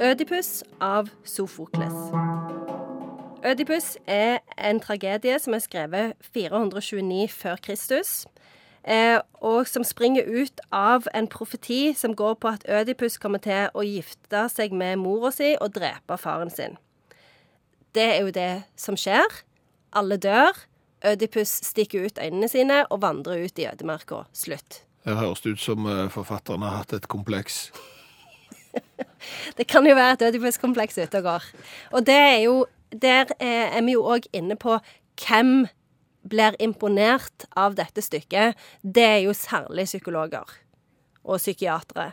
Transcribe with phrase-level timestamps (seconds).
[0.00, 1.92] Ødipus av Sofokles.
[3.44, 8.24] Ødipus er en tragedie som er skrevet 429 før Kristus.
[8.84, 13.68] Eh, og som springer ut av en profeti som går på at Ødipus kommer til
[13.76, 16.80] å gifte seg med mora si og drepe faren sin.
[17.92, 19.28] Det er jo det som skjer.
[19.92, 20.64] Alle dør.
[21.04, 24.24] Ødipus stikker ut øynene sine og vandrer ut i ødemarka.
[24.32, 24.80] Slutt.
[25.04, 27.66] Det høres ut som eh, forfatteren har hatt et kompleks.
[29.60, 31.48] Det kan jo være et ødipuskompleks ute og går.
[31.92, 34.80] Og det er jo Der er vi jo òg inne på
[35.20, 35.68] hvem
[36.26, 38.58] blir imponert av dette stykket.
[38.82, 40.56] Det er jo særlig psykologer
[41.22, 42.08] og psykiatere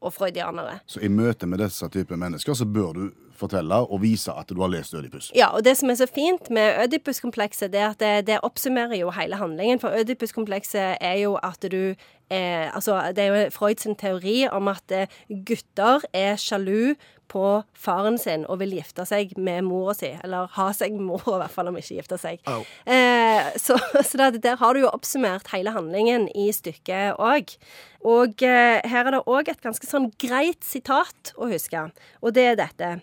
[0.00, 0.78] og freudianere.
[0.86, 3.04] Så i møte med disse typer mennesker så bør du
[3.38, 5.30] fortelle og vise at du har lest Ødipus.
[5.36, 8.96] Ja, og det som er så fint med Ødipus-komplekset, det er at det, det oppsummerer
[9.00, 9.80] jo hele handlingen.
[9.82, 11.94] For Ødipus-komplekset er jo at du
[12.30, 16.94] eh, Altså, det er jo Freuds teori om at eh, gutter er sjalu
[17.30, 17.44] på
[17.78, 20.12] faren sin og vil gifte seg med mora si.
[20.24, 22.42] Eller ha seg med mora, i hvert fall, om ikke gifte seg.
[22.50, 22.62] Oh.
[22.86, 23.78] Eh, så
[24.08, 27.56] så det, der har du jo oppsummert hele handlingen i stykket òg.
[28.04, 31.88] Og eh, her er det òg et ganske sånn greit sitat å huske,
[32.20, 32.94] og det er dette.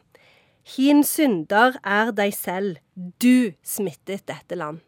[0.63, 4.81] Hin synder er deg selv, du smittet dette land.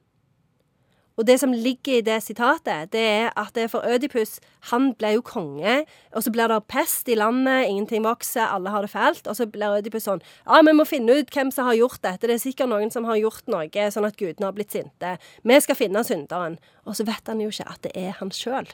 [1.14, 4.40] Og det som ligger i det sitatet, det er at det er for Ødipus
[4.72, 8.82] Han ble jo konge, og så blir det pest i landet, ingenting vokser, alle har
[8.82, 9.28] det fælt.
[9.28, 12.26] Og så blir Ødipus sånn Ja, vi må finne ut hvem som har gjort dette.
[12.26, 15.18] Det er sikkert noen som har gjort noe sånn at gudene har blitt sinte.
[15.44, 16.58] Vi skal finne synderen.
[16.86, 18.70] Og så vet han jo ikke at det er han sjøl.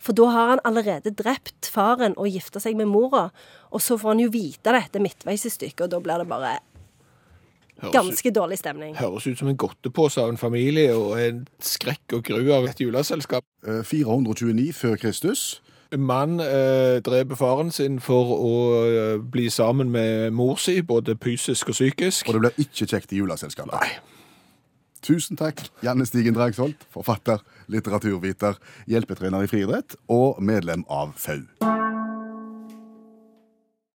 [0.00, 3.28] For da har han allerede drept faren og gifta seg med mora.
[3.70, 6.58] Og så får han jo vite dette midtveis i stykket, og da blir det bare
[7.80, 8.96] Ganske ganske dårlig stemning.
[8.96, 12.80] høres ut som en godtepose av en familie og en skrekk og gru av et
[12.80, 13.44] juleselskap.
[13.66, 15.62] Eh, 429 før Kristus.
[15.92, 18.52] En mann eh, dreper faren sin for å
[18.84, 22.28] eh, bli sammen med mor si, både fysisk og psykisk.
[22.28, 23.72] Og det blir ikke kjekt i juleselskapet.
[23.72, 24.19] Nei.
[25.00, 27.40] Tusen takk, Janne Stigen Dragsholt, forfatter,
[27.72, 31.79] litteraturviter, hjelpetrener i friidrett og medlem av FAU.